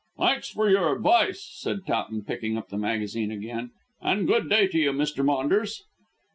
[0.17, 3.69] "Thanks for your advice," said Towton picking up the magazine again,
[4.01, 5.23] "and good day to you, Mr.
[5.23, 5.83] Maunders."